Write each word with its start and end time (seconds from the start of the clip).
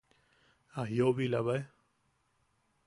¿A 0.79 0.85
jiʼobilabae? 0.91 1.59